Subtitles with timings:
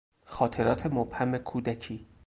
[0.25, 2.07] خاطرات مبهم کودکی